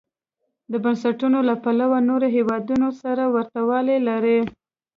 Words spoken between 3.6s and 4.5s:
والی لري.